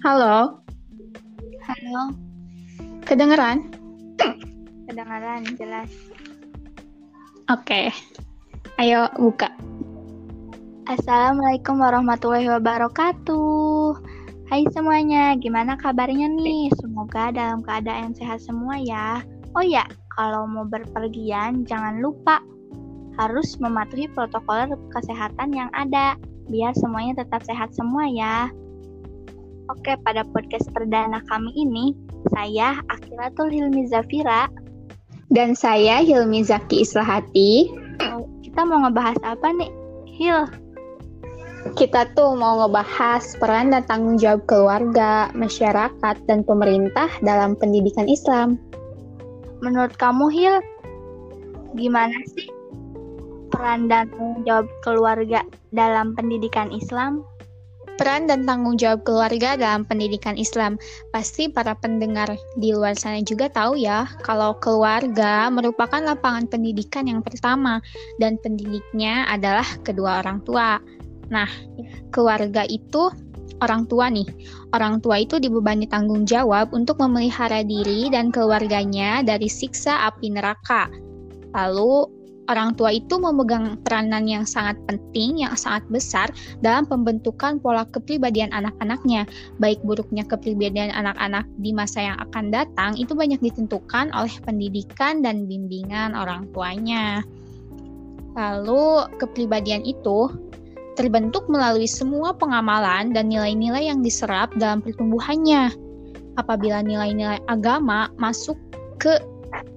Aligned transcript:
Halo, 0.00 0.64
Halo, 1.68 2.16
kedengeran? 3.04 3.68
kedengaran 4.88 5.44
jelas. 5.60 5.92
Oke, 7.52 7.92
ayo 8.80 9.12
buka. 9.20 9.52
Assalamualaikum 10.88 11.84
warahmatullahi 11.84 12.48
wabarakatuh. 12.48 14.00
Hai 14.48 14.64
semuanya, 14.72 15.36
gimana 15.36 15.76
kabarnya 15.76 16.32
nih? 16.32 16.72
Semoga 16.80 17.28
dalam 17.28 17.60
keadaan 17.60 18.16
sehat 18.16 18.40
semua 18.40 18.80
ya. 18.80 19.20
Oh 19.52 19.60
ya, 19.60 19.84
kalau 20.16 20.48
mau 20.48 20.64
berpergian 20.64 21.68
jangan 21.68 22.00
lupa 22.00 22.40
harus 23.20 23.60
mematuhi 23.60 24.08
protokol 24.16 24.64
kesehatan 24.96 25.52
yang 25.52 25.68
ada 25.76 26.16
biar 26.48 26.72
semuanya 26.72 27.20
tetap 27.20 27.44
sehat 27.44 27.76
semua 27.76 28.08
ya. 28.08 28.48
Oke, 29.70 29.94
pada 30.02 30.26
podcast 30.34 30.66
perdana 30.74 31.22
kami 31.30 31.54
ini, 31.54 31.94
saya 32.34 32.82
Akiratul 32.90 33.54
Hilmi 33.54 33.86
Zafira. 33.86 34.50
Dan 35.30 35.54
saya 35.54 36.02
Hilmi 36.02 36.42
Zaki 36.42 36.82
Islahati. 36.82 37.70
Kita 38.42 38.66
mau 38.66 38.82
ngebahas 38.82 39.14
apa 39.22 39.54
nih? 39.54 39.70
Hil, 40.10 40.42
Kita 41.78 42.10
tuh 42.18 42.34
mau 42.34 42.66
ngebahas 42.66 43.22
peran 43.38 43.70
dan 43.70 43.86
tanggung 43.86 44.18
jawab 44.18 44.42
keluarga, 44.50 45.30
masyarakat, 45.38 46.16
dan 46.26 46.42
pemerintah 46.42 47.06
dalam 47.22 47.54
pendidikan 47.54 48.10
Islam. 48.10 48.58
menurut 49.62 49.94
kamu 50.00 50.34
Hil, 50.34 50.56
gimana 51.78 52.16
sih 52.34 52.48
peran 53.54 53.86
dan 53.86 54.10
tanggung 54.10 54.42
jawab 54.42 54.66
keluarga 54.82 55.46
dalam 55.70 56.18
pendidikan 56.18 56.74
Islam? 56.74 57.22
Peran 58.00 58.24
dan 58.24 58.48
tanggung 58.48 58.80
jawab 58.80 59.04
keluarga 59.04 59.60
dalam 59.60 59.84
pendidikan 59.84 60.40
Islam. 60.40 60.80
Pasti 61.12 61.52
para 61.52 61.76
pendengar 61.76 62.32
di 62.56 62.72
luar 62.72 62.96
sana 62.96 63.20
juga 63.20 63.52
tahu 63.52 63.76
ya, 63.76 64.08
kalau 64.24 64.56
keluarga 64.56 65.52
merupakan 65.52 66.00
lapangan 66.00 66.48
pendidikan 66.48 67.04
yang 67.04 67.20
pertama 67.20 67.84
dan 68.16 68.40
pendidiknya 68.40 69.28
adalah 69.28 69.68
kedua 69.84 70.24
orang 70.24 70.40
tua. 70.48 70.80
Nah, 71.28 71.44
keluarga 72.08 72.64
itu 72.64 73.12
orang 73.60 73.84
tua 73.84 74.08
nih. 74.08 74.24
Orang 74.72 75.04
tua 75.04 75.20
itu 75.20 75.36
dibebani 75.36 75.84
tanggung 75.84 76.24
jawab 76.24 76.72
untuk 76.72 76.96
memelihara 77.04 77.60
diri 77.60 78.08
dan 78.08 78.32
keluarganya 78.32 79.20
dari 79.20 79.52
siksa 79.52 80.08
api 80.08 80.32
neraka. 80.32 80.88
Lalu 81.52 82.19
orang 82.50 82.74
tua 82.74 82.90
itu 82.90 83.16
memegang 83.16 83.78
peranan 83.86 84.26
yang 84.26 84.42
sangat 84.42 84.74
penting, 84.90 85.46
yang 85.46 85.54
sangat 85.54 85.86
besar 85.86 86.28
dalam 86.60 86.82
pembentukan 86.84 87.62
pola 87.62 87.86
kepribadian 87.86 88.50
anak-anaknya. 88.50 89.30
Baik 89.62 89.78
buruknya 89.86 90.26
kepribadian 90.26 90.90
anak-anak 90.90 91.46
di 91.62 91.70
masa 91.70 92.10
yang 92.10 92.18
akan 92.18 92.50
datang 92.50 92.98
itu 92.98 93.14
banyak 93.14 93.38
ditentukan 93.38 94.10
oleh 94.10 94.34
pendidikan 94.42 95.22
dan 95.22 95.46
bimbingan 95.46 96.18
orang 96.18 96.50
tuanya. 96.50 97.22
Lalu 98.34 99.06
kepribadian 99.22 99.86
itu 99.86 100.30
terbentuk 100.98 101.46
melalui 101.46 101.86
semua 101.86 102.34
pengamalan 102.34 103.14
dan 103.14 103.30
nilai-nilai 103.30 103.88
yang 103.88 104.02
diserap 104.02 104.50
dalam 104.58 104.82
pertumbuhannya. 104.82 105.70
Apabila 106.38 106.82
nilai-nilai 106.82 107.42
agama 107.46 108.10
masuk 108.18 108.58
ke 109.00 109.18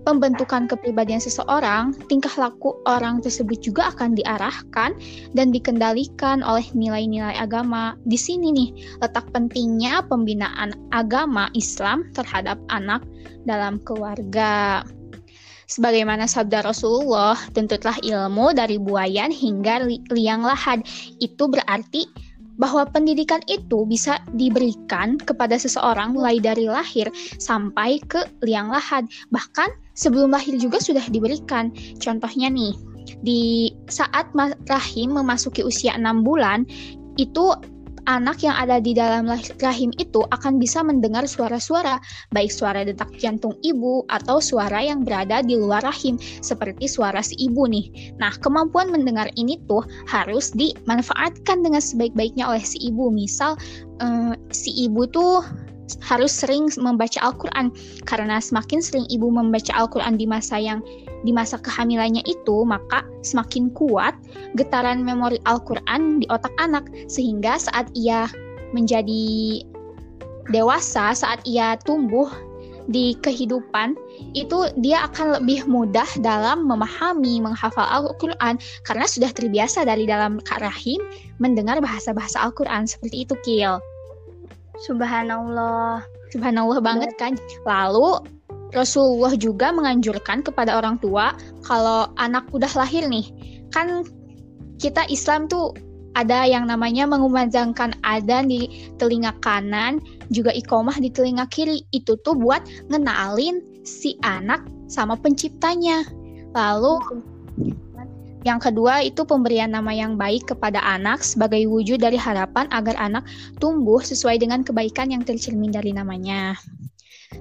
pembentukan 0.03 0.67
kepribadian 0.67 1.19
seseorang, 1.19 1.95
tingkah 2.11 2.31
laku 2.35 2.75
orang 2.87 3.23
tersebut 3.23 3.59
juga 3.63 3.89
akan 3.95 4.15
diarahkan 4.19 4.95
dan 5.31 5.47
dikendalikan 5.49 6.43
oleh 6.43 6.63
nilai-nilai 6.75 7.35
agama. 7.39 7.95
Di 8.07 8.19
sini 8.19 8.51
nih 8.51 8.69
letak 8.99 9.31
pentingnya 9.31 10.03
pembinaan 10.07 10.75
agama 10.91 11.47
Islam 11.55 12.07
terhadap 12.11 12.59
anak 12.69 13.01
dalam 13.47 13.79
keluarga. 13.83 14.83
Sebagaimana 15.63 16.27
sabda 16.27 16.61
Rasulullah, 16.61 17.39
tuntutlah 17.55 17.95
ilmu 18.03 18.53
dari 18.53 18.77
buayan 18.77 19.31
hingga 19.31 19.87
li- 19.87 20.03
liang 20.11 20.43
lahat. 20.43 20.83
Itu 21.17 21.49
berarti 21.49 22.05
bahwa 22.57 22.85
pendidikan 22.85 23.41
itu 23.49 23.85
bisa 23.87 24.21
diberikan 24.37 25.17
kepada 25.17 25.57
seseorang 25.57 26.13
mulai 26.13 26.37
dari 26.37 26.69
lahir 26.69 27.09
sampai 27.41 27.97
ke 28.05 28.25
liang 28.45 28.69
lahat. 28.69 29.05
Bahkan 29.33 29.69
sebelum 29.97 30.33
lahir 30.33 30.57
juga 30.61 30.77
sudah 30.77 31.03
diberikan. 31.09 31.73
Contohnya 31.97 32.49
nih, 32.49 32.73
di 33.25 33.73
saat 33.89 34.29
rahim 34.69 35.17
memasuki 35.17 35.65
usia 35.65 35.95
6 35.97 36.23
bulan, 36.23 36.65
itu 37.17 37.53
anak 38.05 38.43
yang 38.43 38.55
ada 38.55 38.79
di 38.83 38.91
dalam 38.95 39.29
rahim 39.61 39.91
itu 39.99 40.21
akan 40.31 40.59
bisa 40.59 40.83
mendengar 40.83 41.23
suara-suara, 41.27 41.99
baik 42.35 42.51
suara 42.51 42.83
detak 42.83 43.09
jantung 43.19 43.55
ibu 43.63 44.03
atau 44.11 44.43
suara 44.43 44.83
yang 44.83 45.07
berada 45.07 45.39
di 45.43 45.55
luar 45.55 45.83
rahim, 45.83 46.19
seperti 46.43 46.87
suara 46.87 47.23
si 47.23 47.35
ibu 47.39 47.67
nih. 47.67 48.15
Nah, 48.19 48.35
kemampuan 48.43 48.91
mendengar 48.91 49.31
ini 49.39 49.59
tuh 49.67 49.83
harus 50.07 50.51
dimanfaatkan 50.55 51.63
dengan 51.63 51.79
sebaik-baiknya 51.79 52.47
oleh 52.47 52.63
si 52.63 52.79
ibu. 52.83 53.07
Misal, 53.13 53.55
eh, 54.03 54.33
si 54.51 54.71
ibu 54.87 55.07
tuh 55.07 55.43
harus 56.03 56.31
sering 56.31 56.69
membaca 56.79 57.19
Al-Quran. 57.23 57.71
Karena 58.07 58.39
semakin 58.39 58.79
sering 58.79 59.05
ibu 59.11 59.27
membaca 59.29 59.71
Al-Quran 59.75 60.15
di 60.15 60.25
masa 60.27 60.59
yang 60.59 60.79
di 61.23 61.31
masa 61.31 61.55
kehamilannya 61.59 62.19
itu 62.27 62.67
maka 62.67 63.07
semakin 63.23 63.71
kuat 63.71 64.15
getaran 64.59 65.03
memori 65.03 65.39
Al-Quran 65.47 66.23
di 66.23 66.25
otak 66.31 66.53
anak. 66.59 66.87
Sehingga 67.07 67.59
saat 67.59 67.91
ia 67.95 68.27
menjadi 68.73 69.63
dewasa 70.51 71.15
saat 71.15 71.39
ia 71.47 71.79
tumbuh 71.87 72.27
di 72.91 73.15
kehidupan 73.23 73.95
itu 74.35 74.67
dia 74.83 75.07
akan 75.07 75.39
lebih 75.39 75.63
mudah 75.71 76.07
dalam 76.19 76.67
memahami 76.67 77.39
menghafal 77.39 77.87
Al-Quran. 77.87 78.59
Karena 78.83 79.05
sudah 79.07 79.31
terbiasa 79.31 79.87
dari 79.87 80.03
dalam 80.03 80.43
rahim 80.59 80.99
mendengar 81.39 81.79
bahasa-bahasa 81.79 82.43
Al-Quran. 82.43 82.83
Seperti 82.83 83.23
itu 83.23 83.35
Kil 83.47 83.79
Subhanallah. 84.81 86.01
Subhanallah 86.33 86.81
banget 86.81 87.13
kan. 87.21 87.37
Lalu 87.69 88.25
Rasulullah 88.73 89.37
juga 89.37 89.69
menganjurkan 89.69 90.41
kepada 90.41 90.81
orang 90.81 90.97
tua 90.97 91.37
kalau 91.61 92.09
anak 92.17 92.49
udah 92.49 92.69
lahir 92.73 93.05
nih, 93.05 93.29
kan 93.69 94.01
kita 94.81 95.05
Islam 95.13 95.45
tuh 95.45 95.77
ada 96.17 96.45
yang 96.45 96.69
namanya 96.69 97.05
mengumandangkan 97.09 97.93
adan 98.05 98.49
di 98.49 98.89
telinga 98.97 99.33
kanan, 99.41 100.01
juga 100.33 100.53
ikomah 100.53 100.97
di 100.97 101.09
telinga 101.09 101.45
kiri. 101.53 101.85
Itu 101.93 102.17
tuh 102.21 102.37
buat 102.37 102.65
ngenalin 102.89 103.61
si 103.85 104.17
anak 104.25 104.65
sama 104.89 105.17
penciptanya. 105.17 106.05
Lalu 106.53 107.01
yang 108.43 108.59
kedua 108.59 108.99
itu 108.99 109.23
pemberian 109.23 109.71
nama 109.71 109.95
yang 109.95 110.19
baik 110.19 110.51
kepada 110.51 110.83
anak 110.83 111.23
sebagai 111.23 111.63
wujud 111.71 112.03
dari 112.03 112.19
harapan 112.19 112.67
agar 112.75 112.95
anak 112.99 113.23
tumbuh 113.63 114.03
sesuai 114.03 114.43
dengan 114.43 114.67
kebaikan 114.67 115.15
yang 115.15 115.23
tercermin 115.23 115.71
dari 115.71 115.95
namanya. 115.95 116.59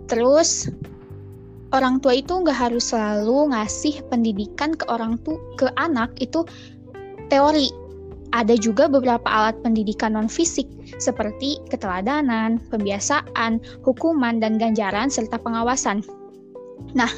Terus 0.07 0.71
orang 1.75 1.99
tua 1.99 2.15
itu 2.23 2.31
nggak 2.31 2.55
harus 2.55 2.95
selalu 2.95 3.51
ngasih 3.51 4.07
pendidikan 4.15 4.79
ke 4.79 4.87
orang 4.87 5.19
tu 5.27 5.37
ke 5.59 5.67
anak 5.75 6.15
itu 6.23 6.47
teori. 7.27 7.75
Ada 8.33 8.57
juga 8.57 8.89
beberapa 8.89 9.29
alat 9.29 9.61
pendidikan 9.61 10.17
non 10.17 10.25
fisik 10.25 10.65
seperti 10.97 11.61
keteladanan, 11.69 12.63
pembiasaan, 12.73 13.61
hukuman 13.85 14.41
dan 14.41 14.57
ganjaran 14.57 15.13
serta 15.13 15.37
pengawasan. 15.37 16.01
Nah, 16.93 17.09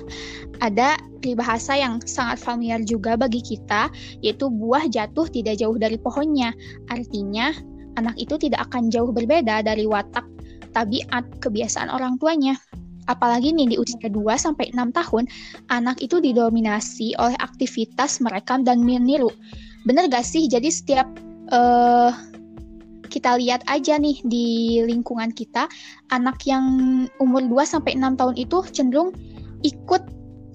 ada 0.62 1.00
peribahasa 1.24 1.74
yang 1.74 1.98
sangat 2.04 2.38
familiar 2.38 2.84
juga 2.84 3.16
bagi 3.16 3.42
kita, 3.42 3.90
yaitu 4.20 4.52
buah 4.52 4.86
jatuh 4.86 5.26
tidak 5.32 5.58
jauh 5.58 5.74
dari 5.74 5.98
pohonnya. 5.98 6.52
Artinya, 6.92 7.50
anak 7.98 8.14
itu 8.20 8.38
tidak 8.38 8.68
akan 8.70 8.92
jauh 8.92 9.10
berbeda 9.10 9.64
dari 9.64 9.88
watak 9.88 10.24
tabiat 10.74 11.24
kebiasaan 11.40 11.90
orang 11.90 12.18
tuanya. 12.18 12.58
Apalagi 13.04 13.52
nih 13.52 13.72
di 13.72 13.76
usia 13.76 14.08
2 14.08 14.16
sampai 14.40 14.72
6 14.72 14.88
tahun, 14.96 15.28
anak 15.68 16.00
itu 16.00 16.20
didominasi 16.24 17.12
oleh 17.20 17.36
aktivitas 17.36 18.24
merekam 18.24 18.64
dan 18.64 18.80
meniru. 18.80 19.28
Bener 19.84 20.08
gak 20.08 20.24
sih? 20.24 20.48
Jadi 20.48 20.72
setiap 20.72 21.08
eh 21.52 22.12
kita 23.12 23.38
lihat 23.38 23.62
aja 23.70 23.94
nih 23.94 24.18
di 24.26 24.80
lingkungan 24.82 25.30
kita, 25.30 25.70
anak 26.10 26.42
yang 26.48 26.66
umur 27.22 27.46
2 27.46 27.62
sampai 27.62 27.94
6 27.94 28.18
tahun 28.18 28.34
itu 28.34 28.58
cenderung 28.74 29.14
ikut 29.64 30.02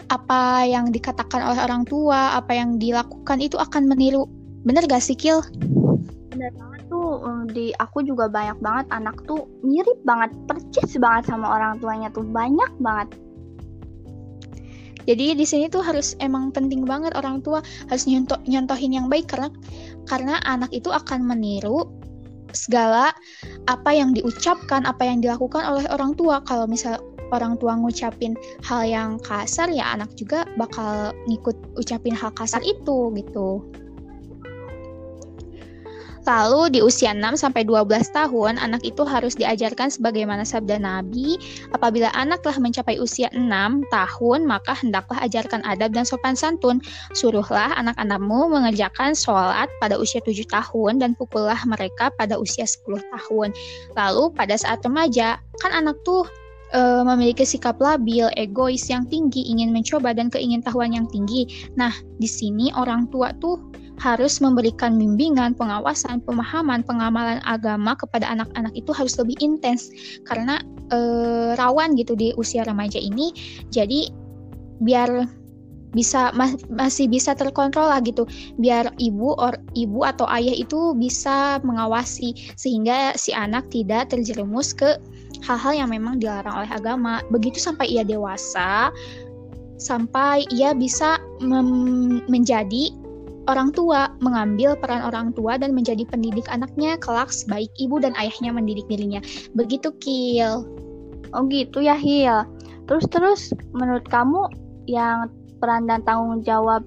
apa 0.09 0.65
yang 0.65 0.89
dikatakan 0.89 1.41
oleh 1.41 1.61
orang 1.61 1.85
tua, 1.85 2.37
apa 2.37 2.53
yang 2.53 2.81
dilakukan 2.81 3.41
itu 3.41 3.57
akan 3.57 3.85
meniru. 3.85 4.25
Bener 4.65 4.85
gak 4.89 5.05
sih, 5.05 5.13
Kil? 5.13 5.41
Bener 6.33 6.53
banget 6.57 6.81
tuh 6.89 7.21
eh, 7.21 7.43
di 7.53 7.65
aku 7.77 8.01
juga 8.05 8.25
banyak 8.29 8.57
banget 8.59 8.85
anak 8.89 9.15
tuh 9.29 9.45
mirip 9.61 9.97
banget 10.03 10.33
percis 10.49 10.97
banget 10.97 11.29
sama 11.29 11.47
orang 11.47 11.77
tuanya 11.77 12.09
tuh 12.09 12.25
banyak 12.25 12.69
banget 12.81 13.09
Jadi 15.07 15.33
di 15.33 15.45
sini 15.47 15.65
tuh 15.73 15.81
harus 15.81 16.13
emang 16.21 16.53
penting 16.53 16.85
banget 16.85 17.17
orang 17.17 17.41
tua 17.41 17.65
harus 17.89 18.05
nyontoh 18.05 18.37
nyontohin 18.45 18.93
yang 18.93 19.09
baik 19.09 19.25
karena 19.25 19.49
karena 20.05 20.37
anak 20.45 20.69
itu 20.69 20.93
akan 20.93 21.25
meniru 21.25 21.89
segala 22.53 23.13
apa 23.65 23.89
yang 23.93 24.13
diucapkan, 24.13 24.85
apa 24.85 25.05
yang 25.05 25.21
dilakukan 25.21 25.65
oleh 25.65 25.85
orang 25.89 26.13
tua. 26.13 26.41
Kalau 26.45 26.69
misal 26.69 27.01
orang 27.31 27.57
tua 27.57 27.77
ngucapin 27.77 28.33
hal 28.65 28.85
yang 28.85 29.09
kasar 29.21 29.69
ya 29.69 29.93
anak 29.93 30.13
juga 30.17 30.45
bakal 30.57 31.13
ngikut 31.29 31.55
ucapin 31.77 32.13
hal 32.13 32.33
kasar 32.35 32.61
itu 32.65 33.13
gitu. 33.15 33.63
Lalu 36.29 36.77
di 36.77 36.79
usia 36.85 37.09
6 37.09 37.41
sampai 37.41 37.65
12 37.65 37.89
tahun, 38.13 38.61
anak 38.61 38.85
itu 38.85 39.01
harus 39.01 39.33
diajarkan 39.33 39.89
sebagaimana 39.89 40.45
sabda 40.45 40.77
Nabi, 40.77 41.41
apabila 41.73 42.13
anak 42.13 42.45
telah 42.45 42.61
mencapai 42.61 43.01
usia 43.01 43.33
6 43.33 43.49
tahun, 43.89 44.45
maka 44.45 44.77
hendaklah 44.77 45.17
ajarkan 45.25 45.65
adab 45.65 45.89
dan 45.95 46.05
sopan 46.05 46.37
santun. 46.37 46.85
Suruhlah 47.17 47.73
anak-anakmu 47.81 48.51
mengerjakan 48.51 49.17
sholat 49.17 49.73
pada 49.81 49.97
usia 49.97 50.21
7 50.21 50.45
tahun 50.45 51.01
dan 51.01 51.17
pukullah 51.17 51.57
mereka 51.65 52.13
pada 52.13 52.37
usia 52.37 52.69
10 52.69 53.01
tahun. 53.09 53.49
Lalu 53.97 54.29
pada 54.37 54.53
saat 54.53 54.85
remaja, 54.85 55.41
kan 55.65 55.71
anak 55.73 55.97
tuh 56.05 56.29
uh, 56.73 57.01
memiliki 57.05 57.45
sikap 57.45 57.77
labil, 57.81 58.29
egois 58.37 58.85
yang 58.89 59.05
tinggi, 59.09 59.45
ingin 59.49 59.73
mencoba 59.73 60.13
dan 60.13 60.29
keingintahuan 60.29 60.93
yang 60.93 61.07
tinggi. 61.09 61.69
Nah, 61.77 61.93
di 62.17 62.29
sini 62.29 62.73
orang 62.75 63.09
tua 63.09 63.33
tuh 63.37 63.57
harus 63.99 64.39
memberikan 64.39 64.95
bimbingan, 64.95 65.53
pengawasan, 65.53 66.23
pemahaman, 66.23 66.81
pengamalan 66.87 67.43
agama 67.43 67.93
kepada 67.99 68.31
anak-anak 68.31 68.71
itu 68.71 68.95
harus 68.95 69.19
lebih 69.19 69.35
intens 69.43 69.91
karena 70.23 70.63
e, 70.87 70.99
rawan 71.59 71.99
gitu 71.99 72.15
di 72.15 72.31
usia 72.39 72.63
remaja 72.63 72.95
ini. 72.95 73.35
Jadi 73.75 74.07
biar 74.79 75.27
bisa 75.91 76.29
mas, 76.37 76.53
masih 76.69 77.09
bisa 77.09 77.33
terkontrol 77.33 77.89
lah 77.89 77.97
gitu 78.05 78.29
biar 78.61 78.93
ibu 79.01 79.33
or 79.41 79.57
ibu 79.73 80.05
atau 80.05 80.29
ayah 80.29 80.53
itu 80.53 80.93
bisa 80.93 81.57
mengawasi 81.65 82.37
sehingga 82.53 83.17
si 83.17 83.33
anak 83.33 83.65
tidak 83.73 84.13
terjerumus 84.13 84.69
ke 84.69 85.01
hal-hal 85.45 85.85
yang 85.85 85.89
memang 85.89 86.19
dilarang 86.19 86.63
oleh 86.63 86.71
agama 86.71 87.23
begitu 87.31 87.57
sampai 87.57 87.87
ia 87.87 88.03
dewasa 88.03 88.91
sampai 89.79 90.43
ia 90.51 90.75
bisa 90.75 91.17
menjadi 92.27 92.91
orang 93.49 93.73
tua, 93.73 94.13
mengambil 94.21 94.77
peran 94.77 95.01
orang 95.01 95.33
tua 95.33 95.57
dan 95.57 95.73
menjadi 95.73 96.05
pendidik 96.05 96.45
anaknya 96.51 96.99
kelak 97.01 97.33
sebaik 97.33 97.71
ibu 97.81 97.97
dan 97.97 98.13
ayahnya 98.19 98.53
mendidik 98.53 98.85
dirinya. 98.85 99.23
Begitu 99.57 99.89
Kil. 99.97 100.67
Oh 101.33 101.43
gitu 101.49 101.81
ya 101.81 101.97
Hil. 101.97 102.45
Terus-terus 102.85 103.55
menurut 103.73 104.05
kamu 104.11 104.51
yang 104.85 105.31
peran 105.57 105.89
dan 105.89 106.05
tanggung 106.05 106.45
jawab 106.45 106.85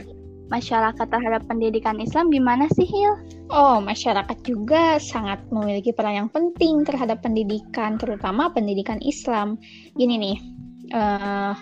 masyarakat 0.53 1.07
terhadap 1.09 1.43
pendidikan 1.49 1.99
Islam 1.99 2.31
gimana 2.31 2.71
sih 2.77 2.87
Hil? 2.87 3.15
Oh, 3.53 3.85
masyarakat 3.85 4.39
juga 4.49 4.97
sangat 4.97 5.45
memiliki 5.53 5.93
peran 5.93 6.25
yang 6.25 6.31
penting 6.33 6.89
terhadap 6.89 7.21
pendidikan, 7.21 8.01
terutama 8.01 8.49
pendidikan 8.49 8.97
Islam. 9.05 9.61
Gini 9.93 10.17
nih, 10.17 10.37
uh, 10.97 11.53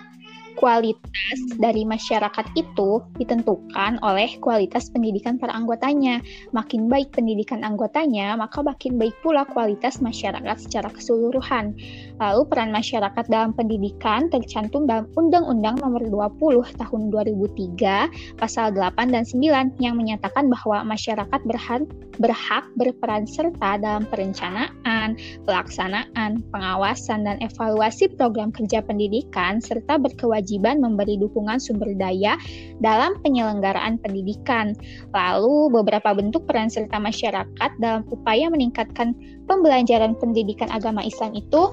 kualitas 0.59 1.39
dari 1.57 1.87
masyarakat 1.87 2.45
itu 2.59 3.01
ditentukan 3.17 3.97
oleh 4.03 4.35
kualitas 4.43 4.91
pendidikan 4.91 5.39
para 5.39 5.55
anggotanya. 5.55 6.19
Makin 6.51 6.91
baik 6.91 7.15
pendidikan 7.15 7.63
anggotanya, 7.63 8.35
maka 8.35 8.59
makin 8.61 8.99
baik 8.99 9.15
pula 9.23 9.47
kualitas 9.47 10.03
masyarakat 10.03 10.57
secara 10.59 10.91
keseluruhan. 10.91 11.73
Lalu 12.19 12.41
peran 12.51 12.69
masyarakat 12.75 13.25
dalam 13.31 13.55
pendidikan 13.55 14.27
tercantum 14.27 14.85
dalam 14.85 15.07
Undang-Undang 15.15 15.81
Nomor 15.81 16.03
20 16.05 16.77
Tahun 16.77 17.01
2003 17.09 18.37
Pasal 18.37 18.75
8 18.75 19.13
dan 19.13 19.23
9 19.25 19.79
yang 19.81 19.95
menyatakan 19.97 20.51
bahwa 20.51 20.83
masyarakat 20.85 21.41
berhak, 21.47 21.83
berhak 22.19 22.65
berperan 22.77 23.25
serta 23.25 23.79
dalam 23.79 24.03
perencanaan, 24.09 25.17
pelaksanaan, 25.47 26.43
pengawasan 26.51 27.25
dan 27.25 27.37
evaluasi 27.41 28.11
program 28.13 28.53
kerja 28.53 28.83
pendidikan 28.83 29.63
serta 29.63 29.97
berkewajiban 29.97 30.40
kewajiban 30.41 30.81
memberi 30.81 31.21
dukungan 31.21 31.61
sumber 31.61 31.93
daya 31.93 32.33
dalam 32.81 33.13
penyelenggaraan 33.21 34.01
pendidikan. 34.01 34.73
Lalu, 35.13 35.69
beberapa 35.69 36.17
bentuk 36.17 36.49
peran 36.49 36.65
serta 36.65 36.97
masyarakat 36.97 37.71
dalam 37.77 38.01
upaya 38.09 38.49
meningkatkan 38.49 39.13
pembelajaran 39.45 40.17
pendidikan 40.17 40.73
agama 40.73 41.05
Islam 41.05 41.37
itu 41.37 41.69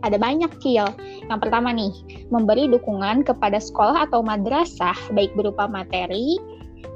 ada 0.00 0.16
banyak 0.16 0.48
kill. 0.64 0.88
Yang 1.28 1.40
pertama 1.44 1.76
nih, 1.76 1.92
memberi 2.32 2.72
dukungan 2.72 3.20
kepada 3.28 3.60
sekolah 3.60 4.08
atau 4.08 4.24
madrasah 4.24 4.96
baik 5.12 5.36
berupa 5.36 5.68
materi 5.68 6.40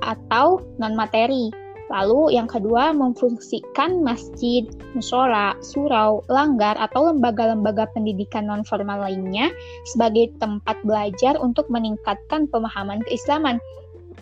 atau 0.00 0.64
non 0.80 0.96
materi 0.96 1.52
Lalu 1.90 2.38
yang 2.38 2.46
kedua, 2.46 2.94
memfungsikan 2.94 4.06
masjid, 4.06 4.62
musola, 4.94 5.58
surau, 5.58 6.22
langgar, 6.30 6.78
atau 6.78 7.10
lembaga-lembaga 7.10 7.90
pendidikan 7.90 8.46
non-formal 8.46 9.02
lainnya 9.02 9.50
sebagai 9.90 10.30
tempat 10.38 10.78
belajar 10.86 11.34
untuk 11.42 11.66
meningkatkan 11.66 12.46
pemahaman 12.46 13.02
keislaman. 13.10 13.58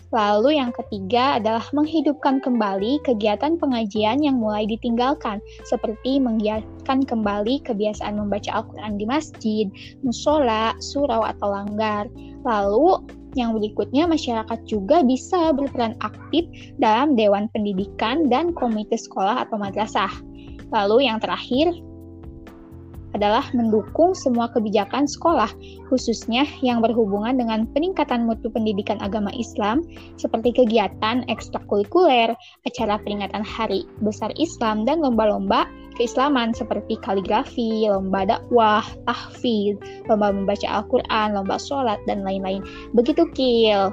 Lalu 0.09 0.57
yang 0.57 0.73
ketiga 0.73 1.37
adalah 1.37 1.61
menghidupkan 1.69 2.41
kembali 2.41 2.97
kegiatan 3.05 3.61
pengajian 3.61 4.25
yang 4.25 4.41
mulai 4.41 4.65
ditinggalkan, 4.65 5.37
seperti 5.69 6.17
menggiatkan 6.17 7.05
kembali 7.05 7.61
kebiasaan 7.61 8.17
membaca 8.17 8.49
Al-Quran 8.49 8.97
di 8.97 9.05
masjid, 9.05 9.65
musola, 10.01 10.73
surau, 10.81 11.21
atau 11.21 11.53
langgar. 11.53 12.09
Lalu 12.41 13.05
yang 13.37 13.53
berikutnya, 13.53 14.09
masyarakat 14.09 14.59
juga 14.65 15.05
bisa 15.05 15.53
berperan 15.53 15.93
aktif 16.01 16.49
dalam 16.81 17.13
dewan 17.13 17.45
pendidikan 17.53 18.29
dan 18.29 18.53
komite 18.53 18.97
sekolah 18.97 19.45
atau 19.45 19.61
madrasah. 19.61 20.09
Lalu 20.69 21.09
yang 21.09 21.17
terakhir 21.21 21.73
adalah 23.17 23.45
mendukung 23.57 24.13
semua 24.13 24.49
kebijakan 24.53 25.09
sekolah, 25.09 25.49
khususnya 25.89 26.45
yang 26.61 26.81
berhubungan 26.83 27.41
dengan 27.41 27.65
peningkatan 27.73 28.29
mutu 28.29 28.53
pendidikan 28.53 29.01
agama 29.01 29.33
Islam, 29.33 29.81
seperti 30.21 30.53
kegiatan 30.53 31.25
ekstrakurikuler, 31.25 32.37
acara 32.69 32.95
peringatan 33.01 33.41
Hari 33.41 33.89
Besar 34.05 34.29
Islam, 34.37 34.85
dan 34.85 35.01
lomba-lomba 35.01 35.65
keislaman 35.97 36.55
seperti 36.55 36.95
kaligrafi, 37.03 37.89
lomba 37.89 38.23
dakwah, 38.23 38.85
tahfiz, 39.09 39.75
lomba 40.07 40.31
membaca 40.31 40.67
Al-Quran, 40.69 41.35
lomba 41.35 41.59
sholat, 41.59 41.99
dan 42.07 42.23
lain-lain. 42.23 42.63
Begitu, 42.95 43.27
Kil. 43.35 43.91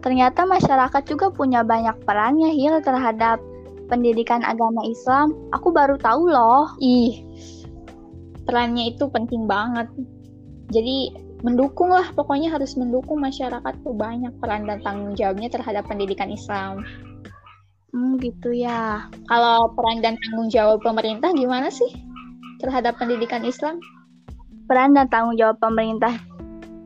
Ternyata 0.00 0.44
masyarakat 0.48 1.02
juga 1.08 1.32
punya 1.32 1.64
banyak 1.64 1.96
perannya, 2.04 2.52
Hil, 2.52 2.84
terhadap 2.84 3.40
pendidikan 3.88 4.44
agama 4.44 4.84
Islam. 4.86 5.32
Aku 5.56 5.72
baru 5.72 5.96
tahu 5.96 6.28
loh. 6.28 6.72
Ih, 6.78 7.24
perannya 8.50 8.90
itu 8.90 9.06
penting 9.06 9.46
banget. 9.46 9.86
Jadi, 10.74 11.14
mendukung 11.46 11.94
lah, 11.94 12.10
pokoknya 12.18 12.50
harus 12.50 12.74
mendukung 12.74 13.22
masyarakat 13.22 13.74
tuh 13.86 13.94
banyak 13.94 14.34
peran 14.42 14.66
dan 14.66 14.82
tanggung 14.82 15.14
jawabnya 15.14 15.46
terhadap 15.46 15.86
pendidikan 15.86 16.34
Islam. 16.34 16.82
Hmm, 17.94 18.18
gitu 18.18 18.50
ya. 18.50 19.06
Kalau 19.30 19.70
peran 19.78 20.02
dan 20.02 20.18
tanggung 20.18 20.50
jawab 20.50 20.82
pemerintah 20.82 21.30
gimana 21.30 21.70
sih 21.70 21.94
terhadap 22.58 22.98
pendidikan 22.98 23.46
Islam? 23.46 23.78
Peran 24.66 24.98
dan 24.98 25.06
tanggung 25.10 25.38
jawab 25.38 25.58
pemerintah 25.62 26.18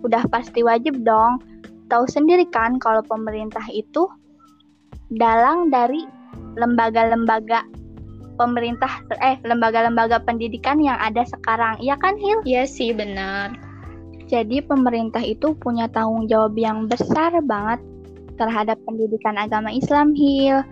udah 0.05 0.25
pasti 0.29 0.61
wajib 0.61 1.01
dong. 1.01 1.41
Tahu 1.89 2.05
sendiri 2.09 2.49
kan 2.49 2.81
kalau 2.81 3.05
pemerintah 3.05 3.65
itu 3.73 4.09
dalang 5.13 5.69
dari 5.69 6.05
lembaga-lembaga 6.57 7.69
pemerintah 8.35 9.03
eh 9.23 9.39
lembaga-lembaga 9.43 10.23
pendidikan 10.23 10.83
yang 10.83 10.99
ada 10.99 11.23
sekarang. 11.25 11.79
Iya 11.81 11.99
kan, 11.99 12.19
Hil? 12.19 12.43
Iya 12.47 12.65
sih, 12.67 12.91
benar. 12.95 13.55
Jadi 14.29 14.65
pemerintah 14.65 15.21
itu 15.21 15.53
punya 15.59 15.87
tanggung 15.93 16.27
jawab 16.27 16.57
yang 16.57 16.89
besar 16.89 17.31
banget 17.45 17.81
terhadap 18.35 18.81
pendidikan 18.83 19.39
agama 19.39 19.71
Islam, 19.71 20.17
Hil. 20.17 20.65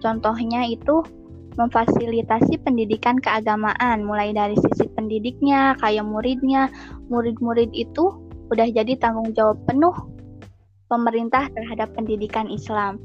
Contohnya 0.00 0.64
itu 0.66 1.04
memfasilitasi 1.52 2.64
pendidikan 2.64 3.20
keagamaan 3.20 4.08
mulai 4.08 4.32
dari 4.32 4.56
sisi 4.56 4.88
pendidiknya, 4.96 5.76
kayak 5.84 6.08
muridnya. 6.08 6.72
Murid-murid 7.12 7.70
itu 7.76 8.16
udah 8.48 8.68
jadi 8.72 8.96
tanggung 8.96 9.32
jawab 9.36 9.60
penuh 9.68 9.92
pemerintah 10.88 11.48
terhadap 11.52 11.92
pendidikan 11.96 12.48
Islam. 12.48 13.00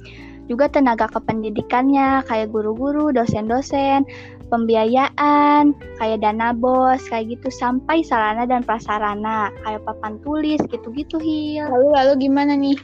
Juga 0.48 0.72
tenaga 0.72 1.12
kependidikannya 1.12 2.24
kayak 2.24 2.56
guru-guru, 2.56 3.12
dosen-dosen, 3.12 4.08
pembiayaan, 4.48 5.76
kayak 6.00 6.24
dana 6.24 6.56
bos, 6.56 7.04
kayak 7.12 7.36
gitu 7.36 7.52
sampai 7.52 8.00
sarana 8.04 8.48
dan 8.48 8.64
prasarana, 8.64 9.52
kayak 9.68 9.84
papan 9.84 10.16
tulis 10.24 10.60
gitu-gitu 10.72 11.20
Hil. 11.20 11.68
Lalu 11.68 11.88
lalu 11.92 12.12
gimana 12.28 12.56
nih? 12.56 12.80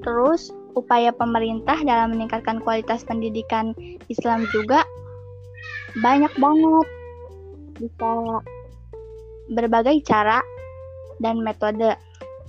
Terus 0.00 0.48
upaya 0.72 1.12
pemerintah 1.12 1.76
dalam 1.84 2.16
meningkatkan 2.16 2.64
kualitas 2.64 3.04
pendidikan 3.04 3.76
Islam 4.08 4.48
juga 4.54 4.86
banyak 6.00 6.32
banget 6.38 6.86
bisa 7.76 8.10
berbagai 9.52 10.00
cara 10.04 10.40
dan 11.18 11.42
metode. 11.42 11.96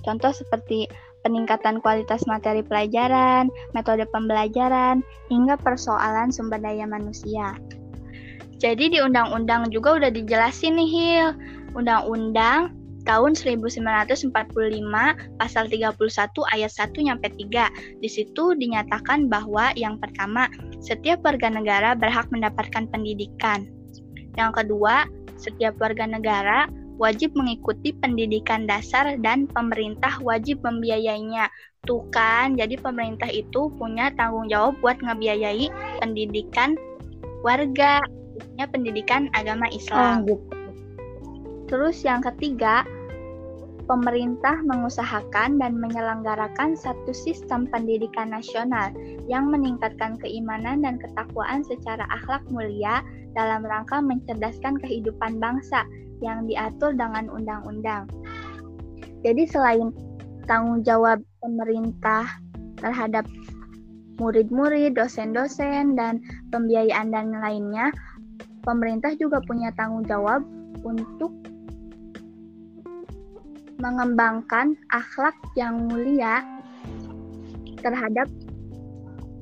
Contoh 0.00 0.32
seperti 0.32 0.88
peningkatan 1.22 1.80
kualitas 1.84 2.24
materi 2.28 2.64
pelajaran, 2.64 3.52
metode 3.76 4.04
pembelajaran, 4.10 5.04
hingga 5.28 5.56
persoalan 5.60 6.32
sumber 6.32 6.60
daya 6.60 6.88
manusia. 6.88 7.56
Jadi 8.60 8.92
di 8.92 8.98
undang-undang 9.00 9.72
juga 9.72 9.96
udah 9.96 10.10
dijelasin 10.12 10.76
nih 10.76 10.90
Hil. 10.92 11.28
Undang-undang 11.72 12.76
tahun 13.08 13.32
1945 13.32 14.28
pasal 15.40 15.64
31 15.72 15.96
ayat 16.52 16.72
1 16.72 17.06
nyampe 17.08 17.28
3. 17.32 18.04
Di 18.04 18.08
situ 18.08 18.52
dinyatakan 18.52 19.32
bahwa 19.32 19.72
yang 19.80 19.96
pertama, 19.96 20.44
setiap 20.84 21.24
warga 21.24 21.48
negara 21.48 21.96
berhak 21.96 22.28
mendapatkan 22.28 22.84
pendidikan. 22.92 23.64
Yang 24.36 24.64
kedua, 24.64 25.08
setiap 25.40 25.80
warga 25.80 26.04
negara 26.04 26.68
wajib 27.00 27.32
mengikuti 27.32 27.96
pendidikan 27.96 28.68
dasar 28.68 29.16
dan 29.24 29.48
pemerintah 29.48 30.20
wajib 30.20 30.60
membiayainya. 30.60 31.48
Tuh 31.88 32.04
kan, 32.12 32.60
jadi 32.60 32.76
pemerintah 32.76 33.32
itu 33.32 33.72
punya 33.80 34.12
tanggung 34.20 34.52
jawab 34.52 34.76
buat 34.84 35.00
ngebiayai 35.00 35.72
pendidikan 36.04 36.76
warga, 37.40 38.04
khususnya 38.36 38.68
pendidikan 38.68 39.32
agama 39.32 39.64
Islam. 39.72 40.28
Oh, 40.28 40.36
gitu. 40.36 40.44
Terus 41.72 42.04
yang 42.04 42.20
ketiga, 42.20 42.84
pemerintah 43.88 44.60
mengusahakan 44.68 45.56
dan 45.56 45.80
menyelenggarakan 45.80 46.76
satu 46.76 47.16
sistem 47.16 47.64
pendidikan 47.72 48.28
nasional 48.28 48.92
yang 49.24 49.48
meningkatkan 49.48 50.20
keimanan 50.20 50.84
dan 50.84 51.00
ketakwaan 51.00 51.64
secara 51.64 52.04
akhlak 52.12 52.44
mulia 52.52 53.00
dalam 53.32 53.64
rangka 53.64 53.98
mencerdaskan 54.04 54.76
kehidupan 54.78 55.42
bangsa 55.42 55.86
yang 56.20 56.48
diatur 56.48 56.92
dengan 56.96 57.28
undang-undang. 57.32 58.08
Jadi 59.20 59.44
selain 59.48 59.92
tanggung 60.48 60.80
jawab 60.80 61.20
pemerintah 61.44 62.28
terhadap 62.80 63.28
murid-murid, 64.20 64.96
dosen-dosen, 64.96 65.96
dan 65.96 66.20
pembiayaan 66.52 67.12
dan 67.12 67.32
lainnya, 67.40 67.92
pemerintah 68.64 69.16
juga 69.16 69.40
punya 69.44 69.72
tanggung 69.76 70.04
jawab 70.04 70.44
untuk 70.84 71.32
mengembangkan 73.80 74.76
akhlak 74.92 75.32
yang 75.56 75.88
mulia 75.88 76.44
terhadap 77.80 78.28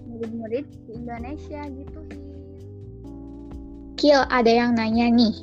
murid-murid 0.06 0.62
di 0.86 0.92
Indonesia 0.94 1.66
gitu 1.66 2.00
Kil, 3.98 4.22
ada 4.30 4.46
yang 4.46 4.78
nanya 4.78 5.10
nih. 5.10 5.34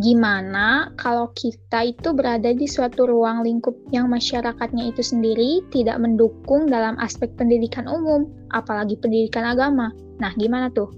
Gimana 0.00 0.96
kalau 0.96 1.28
kita 1.36 1.92
itu 1.92 2.16
berada 2.16 2.56
di 2.56 2.64
suatu 2.64 3.04
ruang 3.04 3.44
lingkup 3.44 3.76
yang 3.92 4.08
masyarakatnya 4.08 4.88
itu 4.96 5.04
sendiri 5.04 5.60
tidak 5.68 6.00
mendukung 6.00 6.72
dalam 6.72 6.96
aspek 7.04 7.28
pendidikan 7.36 7.84
umum, 7.84 8.24
apalagi 8.48 8.96
pendidikan 8.96 9.44
agama? 9.44 9.92
Nah, 10.16 10.32
gimana 10.40 10.72
tuh? 10.72 10.88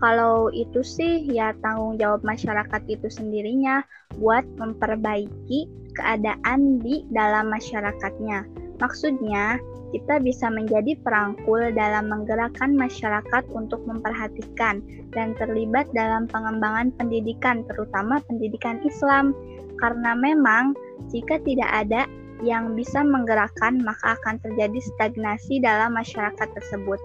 Kalau 0.00 0.48
itu 0.56 0.80
sih 0.80 1.28
ya 1.28 1.52
tanggung 1.60 2.00
jawab 2.00 2.24
masyarakat 2.24 2.80
itu 2.88 3.12
sendirinya 3.12 3.84
buat 4.16 4.48
memperbaiki 4.56 5.68
keadaan 5.92 6.80
di 6.80 7.04
dalam 7.12 7.52
masyarakatnya. 7.52 8.61
Maksudnya, 8.80 9.60
kita 9.92 10.22
bisa 10.24 10.48
menjadi 10.48 10.96
perangkul 11.04 11.74
dalam 11.76 12.08
menggerakkan 12.08 12.72
masyarakat 12.72 13.44
untuk 13.52 13.84
memperhatikan 13.84 14.80
dan 15.12 15.36
terlibat 15.36 15.84
dalam 15.92 16.24
pengembangan 16.30 16.88
pendidikan, 16.96 17.66
terutama 17.68 18.22
pendidikan 18.24 18.80
Islam. 18.86 19.36
Karena 19.76 20.16
memang 20.16 20.72
jika 21.12 21.42
tidak 21.44 21.68
ada 21.68 22.08
yang 22.40 22.72
bisa 22.72 23.04
menggerakkan, 23.04 23.82
maka 23.84 24.16
akan 24.22 24.40
terjadi 24.40 24.80
stagnasi 24.96 25.60
dalam 25.60 25.94
masyarakat 25.94 26.48
tersebut. 26.56 26.98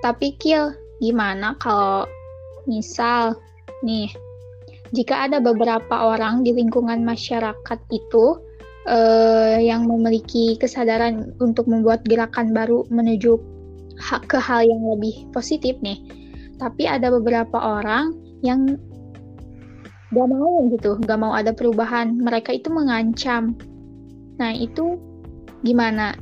Tapi 0.00 0.32
Kil, 0.40 0.72
Gimana 1.00 1.56
kalau 1.56 2.04
misal 2.68 3.40
nih, 3.80 4.12
jika 4.92 5.24
ada 5.26 5.40
beberapa 5.40 6.12
orang 6.12 6.44
di 6.44 6.52
lingkungan 6.52 7.00
masyarakat 7.00 7.80
itu 7.88 8.36
eh, 8.88 9.56
yang 9.60 9.84
memiliki 9.84 10.56
kesadaran 10.56 11.36
untuk 11.42 11.68
membuat 11.68 12.04
gerakan 12.06 12.54
baru 12.56 12.86
menuju 12.88 13.36
ke 14.26 14.38
hal 14.40 14.64
yang 14.64 14.80
lebih 14.96 15.28
positif 15.36 15.76
nih, 15.84 16.00
tapi 16.56 16.88
ada 16.88 17.12
beberapa 17.12 17.56
orang 17.60 18.16
yang 18.40 18.80
gak 20.10 20.28
mau 20.32 20.64
gitu, 20.72 20.96
gak 21.04 21.20
mau 21.20 21.36
ada 21.36 21.52
perubahan. 21.52 22.16
Mereka 22.16 22.56
itu 22.56 22.72
mengancam. 22.72 23.54
Nah 24.40 24.56
itu 24.56 24.96
gimana? 25.60 26.16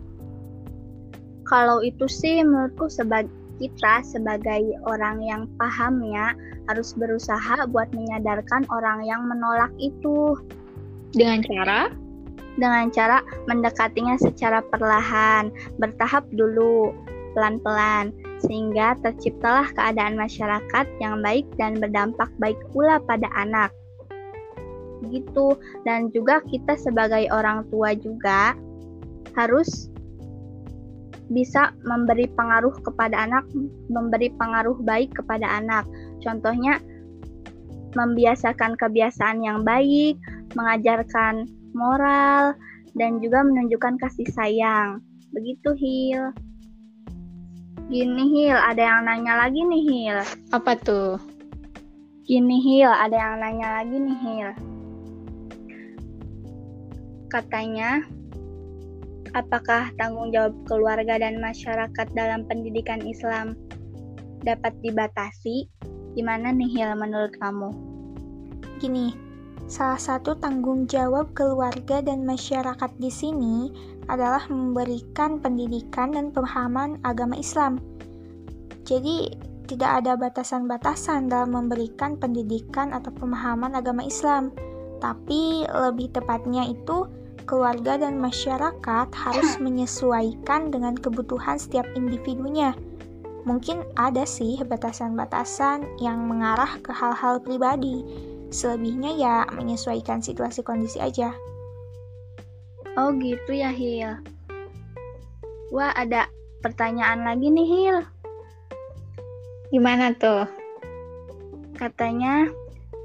Kalau 1.46 1.80
itu 1.80 2.10
sih 2.10 2.42
menurutku 2.42 2.90
sebagai 2.90 3.30
kita 3.58 4.06
sebagai 4.06 4.78
orang 4.86 5.18
yang 5.18 5.42
paham 5.58 5.98
ya 6.06 6.32
harus 6.70 6.94
berusaha 6.94 7.66
buat 7.74 7.90
menyadarkan 7.90 8.64
orang 8.70 9.02
yang 9.02 9.26
menolak 9.26 9.74
itu 9.82 10.38
dengan 11.10 11.42
cara 11.42 11.90
dengan 12.58 12.90
cara 12.90 13.22
mendekatinya 13.46 14.18
secara 14.18 14.60
perlahan, 14.66 15.54
bertahap 15.78 16.26
dulu, 16.34 16.90
pelan-pelan, 17.38 18.10
sehingga 18.42 18.98
terciptalah 19.02 19.70
keadaan 19.74 20.18
masyarakat 20.18 20.86
yang 20.98 21.22
baik 21.22 21.46
dan 21.54 21.78
berdampak 21.78 22.30
baik 22.42 22.58
pula 22.74 22.98
pada 23.06 23.30
anak. 23.38 23.70
Gitu, 25.06 25.54
dan 25.86 26.10
juga 26.10 26.42
kita 26.50 26.74
sebagai 26.74 27.30
orang 27.30 27.62
tua 27.70 27.94
juga 27.94 28.58
harus 29.38 29.86
bisa 31.30 31.70
memberi 31.86 32.26
pengaruh 32.26 32.74
kepada 32.82 33.14
anak, 33.28 33.46
memberi 33.86 34.32
pengaruh 34.34 34.80
baik 34.82 35.14
kepada 35.14 35.46
anak. 35.46 35.84
Contohnya, 36.18 36.82
membiasakan 37.94 38.74
kebiasaan 38.76 39.44
yang 39.44 39.62
baik, 39.62 40.18
mengajarkan 40.56 41.46
moral, 41.78 42.58
dan 42.98 43.22
juga 43.22 43.46
menunjukkan 43.46 44.02
kasih 44.02 44.26
sayang. 44.34 44.98
Begitu, 45.30 45.70
Hil. 45.78 46.34
Gini, 47.86 48.24
Hil, 48.34 48.58
ada 48.58 48.82
yang 48.82 49.06
nanya 49.06 49.46
lagi 49.46 49.62
nih, 49.62 49.82
Hil. 49.86 50.18
Apa 50.50 50.74
tuh? 50.74 51.22
Gini, 52.26 52.58
Hil, 52.58 52.90
ada 52.90 53.14
yang 53.14 53.38
nanya 53.38 53.80
lagi 53.80 53.96
nih, 53.96 54.18
Hil. 54.18 54.50
Katanya, 57.30 58.02
apakah 59.36 59.92
tanggung 60.00 60.34
jawab 60.34 60.56
keluarga 60.66 61.20
dan 61.20 61.38
masyarakat 61.38 62.06
dalam 62.16 62.44
pendidikan 62.48 63.04
Islam 63.04 63.54
dapat 64.42 64.74
dibatasi? 64.82 65.68
Gimana 66.16 66.50
nih 66.50 66.72
Hil 66.72 66.92
menurut 66.98 67.36
kamu? 67.38 67.70
Gini, 68.80 69.27
salah 69.68 70.00
satu 70.00 70.32
tanggung 70.40 70.88
jawab 70.88 71.36
keluarga 71.36 72.00
dan 72.00 72.24
masyarakat 72.24 72.90
di 72.96 73.12
sini 73.12 73.56
adalah 74.08 74.48
memberikan 74.48 75.36
pendidikan 75.38 76.16
dan 76.16 76.32
pemahaman 76.32 76.96
agama 77.04 77.36
Islam. 77.36 77.76
Jadi, 78.88 79.28
tidak 79.68 80.00
ada 80.00 80.16
batasan-batasan 80.16 81.28
dalam 81.28 81.52
memberikan 81.52 82.16
pendidikan 82.16 82.96
atau 82.96 83.12
pemahaman 83.12 83.76
agama 83.76 84.00
Islam, 84.00 84.48
tapi 84.96 85.68
lebih 85.68 86.08
tepatnya 86.16 86.64
itu 86.64 87.04
keluarga 87.44 88.00
dan 88.00 88.16
masyarakat 88.16 89.08
harus 89.12 89.50
menyesuaikan 89.64 90.72
dengan 90.72 90.96
kebutuhan 90.96 91.60
setiap 91.60 91.84
individunya. 91.92 92.72
Mungkin 93.44 93.84
ada 93.96 94.24
sih 94.24 94.56
batasan-batasan 94.60 96.00
yang 96.00 96.24
mengarah 96.24 96.80
ke 96.80 96.92
hal-hal 96.92 97.40
pribadi. 97.40 98.04
Selebihnya 98.48 99.12
ya 99.16 99.36
menyesuaikan 99.52 100.24
situasi 100.24 100.64
kondisi 100.64 100.96
aja. 100.98 101.36
Oh 102.96 103.12
gitu 103.14 103.52
ya 103.54 103.70
Hil. 103.70 104.18
Wah 105.68 105.92
ada 105.92 106.26
pertanyaan 106.64 107.28
lagi 107.28 107.52
nih 107.52 107.68
Hil. 107.68 107.98
Gimana 109.68 110.16
tuh? 110.16 110.48
Katanya, 111.76 112.48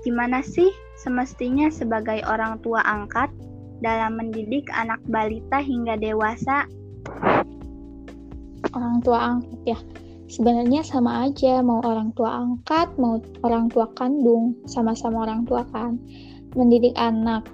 gimana 0.07 0.39
sih 0.39 0.71
semestinya 0.95 1.67
sebagai 1.67 2.23
orang 2.23 2.57
tua 2.63 2.79
angkat 2.87 3.29
dalam 3.83 4.15
mendidik 4.15 4.71
anak 4.71 5.03
balita 5.11 5.59
hingga 5.59 5.99
dewasa? 5.99 6.65
Orang 8.71 9.03
tua 9.03 9.37
angkat 9.37 9.75
ya. 9.75 9.79
Sebenarnya 10.33 10.81
sama 10.81 11.29
aja, 11.29 11.61
mau 11.61 11.77
orang 11.85 12.09
tua 12.17 12.41
angkat, 12.41 12.89
mau 12.97 13.21
orang 13.45 13.69
tua 13.69 13.85
kandung, 13.93 14.57
sama-sama 14.65 15.29
orang 15.29 15.45
tua 15.45 15.61
kan. 15.69 16.01
Mendidik 16.57 16.97
anak 16.97 17.45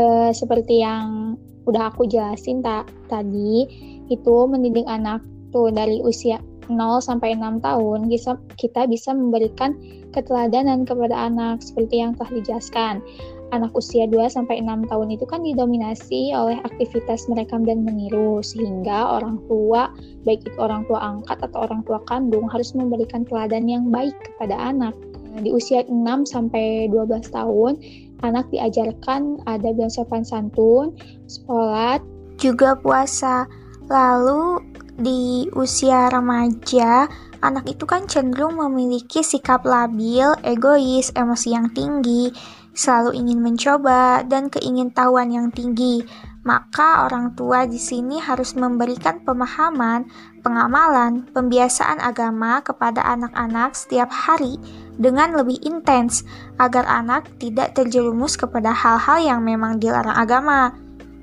e, 0.00 0.32
seperti 0.32 0.80
yang 0.80 1.36
udah 1.68 1.92
aku 1.92 2.08
jelasin 2.08 2.64
tak 2.64 2.88
tadi, 3.12 3.68
itu 4.08 4.36
mendidik 4.48 4.88
anak 4.88 5.20
tuh 5.52 5.68
dari 5.68 6.00
usia 6.00 6.40
0 6.72 7.04
sampai 7.04 7.36
6 7.36 7.60
tahun 7.60 8.08
kita 8.54 8.86
bisa 8.86 9.10
memberikan 9.10 9.74
keteladanan 10.14 10.86
kepada 10.86 11.28
anak 11.28 11.60
seperti 11.60 12.00
yang 12.00 12.14
telah 12.14 12.30
dijelaskan 12.30 13.02
anak 13.50 13.74
usia 13.74 14.06
2 14.06 14.30
sampai 14.30 14.62
6 14.62 14.90
tahun 14.90 15.08
itu 15.14 15.26
kan 15.26 15.42
didominasi 15.42 16.34
oleh 16.34 16.58
aktivitas 16.62 17.26
merekam 17.26 17.66
dan 17.66 17.82
meniru 17.82 18.40
sehingga 18.40 19.18
orang 19.20 19.38
tua 19.50 19.90
baik 20.26 20.46
itu 20.46 20.58
orang 20.58 20.86
tua 20.86 20.98
angkat 21.02 21.38
atau 21.42 21.66
orang 21.66 21.82
tua 21.84 21.98
kandung 22.06 22.46
harus 22.48 22.72
memberikan 22.74 23.26
teladan 23.26 23.66
yang 23.66 23.90
baik 23.90 24.14
kepada 24.22 24.54
anak. 24.56 24.94
Di 25.40 25.50
usia 25.54 25.86
6 25.86 25.94
sampai 26.26 26.90
12 26.90 27.30
tahun 27.30 27.78
anak 28.26 28.50
diajarkan 28.52 29.40
ada 29.46 29.72
bilang 29.72 29.92
sopan 29.92 30.26
santun, 30.26 30.92
sholat, 31.26 32.02
juga 32.40 32.76
puasa. 32.76 33.46
Lalu 33.90 34.64
di 35.00 35.48
usia 35.56 36.12
remaja, 36.12 37.08
anak 37.40 37.64
itu 37.68 37.84
kan 37.88 38.04
cenderung 38.04 38.60
memiliki 38.60 39.24
sikap 39.24 39.64
labil, 39.64 40.36
egois, 40.44 41.08
emosi 41.16 41.48
yang 41.56 41.68
tinggi, 41.72 42.32
selalu 42.74 43.16
ingin 43.18 43.40
mencoba, 43.42 44.22
dan 44.26 44.48
keingintahuan 44.50 45.30
yang 45.30 45.48
tinggi. 45.50 46.02
Maka 46.40 47.04
orang 47.04 47.36
tua 47.36 47.68
di 47.68 47.76
sini 47.76 48.16
harus 48.16 48.56
memberikan 48.56 49.20
pemahaman, 49.20 50.08
pengamalan, 50.40 51.28
pembiasaan 51.36 52.00
agama 52.00 52.64
kepada 52.64 53.04
anak-anak 53.04 53.76
setiap 53.76 54.08
hari 54.08 54.56
dengan 54.96 55.36
lebih 55.36 55.60
intens 55.60 56.24
agar 56.56 56.88
anak 56.88 57.28
tidak 57.36 57.76
terjerumus 57.76 58.40
kepada 58.40 58.72
hal-hal 58.72 59.20
yang 59.20 59.40
memang 59.44 59.76
dilarang 59.76 60.16
agama. 60.16 60.72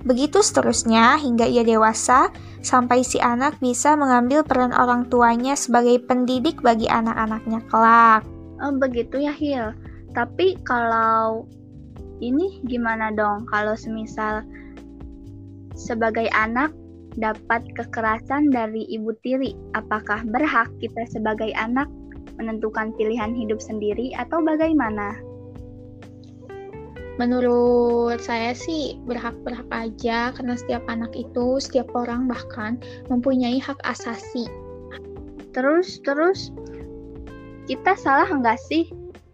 Begitu 0.06 0.46
seterusnya 0.46 1.18
hingga 1.18 1.50
ia 1.50 1.66
dewasa 1.66 2.30
sampai 2.62 3.02
si 3.02 3.18
anak 3.18 3.58
bisa 3.58 3.98
mengambil 3.98 4.46
peran 4.46 4.72
orang 4.72 5.10
tuanya 5.10 5.58
sebagai 5.58 5.98
pendidik 6.06 6.62
bagi 6.62 6.86
anak-anaknya 6.86 7.66
kelak. 7.74 8.22
Oh, 8.62 8.74
begitu 8.78 9.18
ya 9.18 9.34
Hil. 9.34 9.74
Tapi 10.18 10.58
kalau 10.66 11.46
ini 12.18 12.58
gimana 12.66 13.14
dong 13.14 13.46
kalau 13.46 13.78
semisal 13.78 14.42
sebagai 15.78 16.26
anak 16.34 16.74
dapat 17.22 17.62
kekerasan 17.78 18.50
dari 18.50 18.82
ibu 18.90 19.14
tiri, 19.22 19.54
apakah 19.78 20.26
berhak 20.26 20.74
kita 20.82 21.06
sebagai 21.06 21.54
anak 21.54 21.86
menentukan 22.42 22.94
pilihan 22.98 23.38
hidup 23.38 23.62
sendiri 23.62 24.10
atau 24.18 24.42
bagaimana? 24.42 25.14
Menurut 27.22 28.22
saya 28.22 28.54
sih 28.54 28.98
berhak-berhak 29.06 29.70
aja 29.70 30.34
karena 30.34 30.54
setiap 30.54 30.86
anak 30.86 31.14
itu, 31.14 31.62
setiap 31.62 31.90
orang 31.94 32.30
bahkan 32.30 32.78
mempunyai 33.10 33.58
hak 33.58 33.82
asasi. 33.86 34.46
Terus, 35.54 35.98
terus 36.06 36.54
kita 37.66 37.98
salah 37.98 38.30
nggak 38.30 38.62
sih 38.70 38.86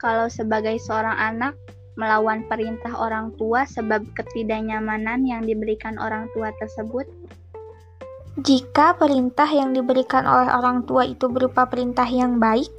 kalau 0.03 0.27
sebagai 0.27 0.75
seorang 0.83 1.15
anak 1.15 1.55
melawan 1.95 2.43
perintah 2.51 2.91
orang 2.99 3.31
tua 3.39 3.63
sebab 3.63 4.03
ketidaknyamanan 4.19 5.23
yang 5.23 5.47
diberikan 5.47 5.95
orang 5.95 6.27
tua 6.35 6.51
tersebut? 6.59 7.07
Jika 8.43 8.99
perintah 8.99 9.47
yang 9.47 9.71
diberikan 9.71 10.27
oleh 10.27 10.51
orang 10.51 10.83
tua 10.83 11.07
itu 11.07 11.31
berupa 11.31 11.63
perintah 11.69 12.05
yang 12.09 12.41
baik, 12.41 12.69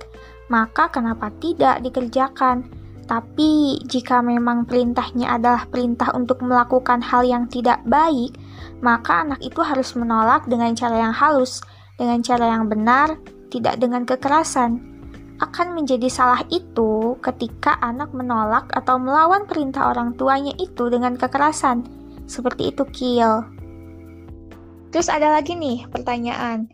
maka 0.53 0.93
kenapa 0.93 1.33
tidak 1.41 1.81
dikerjakan? 1.81 2.69
Tapi 3.05 3.79
jika 3.87 4.21
memang 4.21 4.67
perintahnya 4.67 5.39
adalah 5.39 5.65
perintah 5.71 6.11
untuk 6.13 6.43
melakukan 6.43 7.01
hal 7.01 7.23
yang 7.23 7.47
tidak 7.47 7.81
baik, 7.87 8.35
maka 8.83 9.23
anak 9.23 9.41
itu 9.41 9.63
harus 9.63 9.95
menolak 9.95 10.43
dengan 10.51 10.75
cara 10.75 11.07
yang 11.09 11.15
halus, 11.15 11.63
dengan 11.97 12.19
cara 12.25 12.51
yang 12.59 12.67
benar, 12.67 13.15
tidak 13.55 13.79
dengan 13.79 14.03
kekerasan 14.03 14.94
akan 15.43 15.75
menjadi 15.75 16.07
salah 16.07 16.47
itu 16.53 17.19
ketika 17.19 17.75
anak 17.83 18.15
menolak 18.15 18.71
atau 18.71 19.01
melawan 19.01 19.49
perintah 19.51 19.91
orang 19.91 20.15
tuanya 20.15 20.55
itu 20.63 20.87
dengan 20.87 21.19
kekerasan. 21.19 21.83
Seperti 22.31 22.71
itu, 22.71 22.87
Kiel. 22.95 23.43
Terus 24.95 25.11
ada 25.11 25.35
lagi 25.35 25.59
nih 25.59 25.91
pertanyaan. 25.91 26.71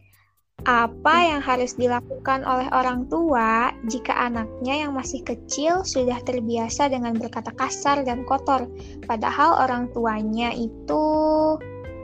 Apa 0.68 1.24
yang 1.24 1.40
harus 1.40 1.72
dilakukan 1.80 2.44
oleh 2.44 2.68
orang 2.76 3.08
tua 3.08 3.72
jika 3.88 4.12
anaknya 4.12 4.84
yang 4.84 4.92
masih 4.92 5.24
kecil 5.24 5.80
sudah 5.88 6.20
terbiasa 6.20 6.92
dengan 6.92 7.16
berkata 7.16 7.48
kasar 7.56 8.04
dan 8.04 8.28
kotor, 8.28 8.68
padahal 9.08 9.56
orang 9.64 9.88
tuanya 9.96 10.52
itu 10.52 11.04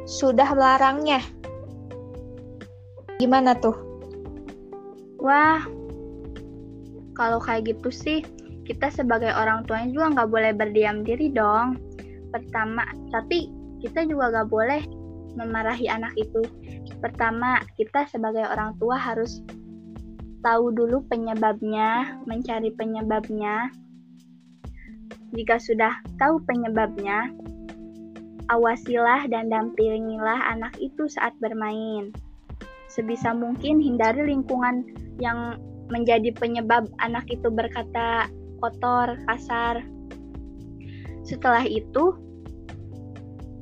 sudah 0.09 0.57
melarangnya? 0.57 1.21
Gimana 3.21 3.53
tuh? 3.61 3.77
Wah, 5.21 5.69
kalau 7.17 7.41
kayak 7.41 7.73
gitu 7.73 7.89
sih 7.89 8.21
kita 8.69 8.93
sebagai 8.93 9.33
orang 9.33 9.65
tuanya 9.65 9.89
juga 9.91 10.07
nggak 10.13 10.31
boleh 10.31 10.53
berdiam 10.53 11.01
diri 11.03 11.33
dong. 11.33 11.81
Pertama 12.31 12.85
tapi 13.11 13.49
kita 13.81 14.05
juga 14.05 14.31
nggak 14.31 14.49
boleh 14.53 14.83
memarahi 15.37 15.89
anak 15.89 16.13
itu. 16.21 16.45
Pertama 17.01 17.65
kita 17.81 18.05
sebagai 18.11 18.45
orang 18.45 18.77
tua 18.77 19.01
harus 19.01 19.41
tahu 20.45 20.71
dulu 20.75 21.03
penyebabnya 21.09 22.21
mencari 22.29 22.71
penyebabnya. 22.75 23.71
Jika 25.35 25.57
sudah 25.59 26.01
tahu 26.21 26.43
penyebabnya 26.45 27.31
awasilah 28.51 29.27
dan 29.27 29.51
dampingilah 29.51 30.55
anak 30.55 30.75
itu 30.79 31.07
saat 31.11 31.35
bermain. 31.43 32.15
Sebisa 32.91 33.35
mungkin 33.35 33.83
hindari 33.83 34.25
lingkungan 34.25 34.87
yang 35.19 35.59
menjadi 35.91 36.35
penyebab 36.35 36.91
anak 36.99 37.27
itu 37.31 37.47
berkata 37.51 38.31
kotor, 38.59 39.19
kasar. 39.29 39.85
Setelah 41.27 41.67
itu, 41.67 42.15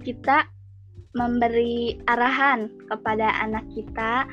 kita 0.04 0.48
memberi 1.14 1.96
arahan 2.10 2.68
kepada 2.90 3.30
anak 3.40 3.64
kita 3.72 4.26